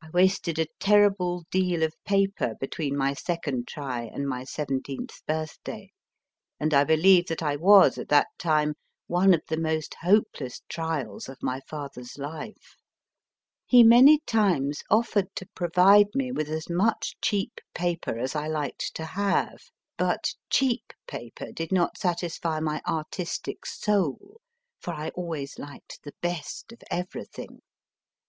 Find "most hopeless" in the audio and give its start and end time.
9.56-10.62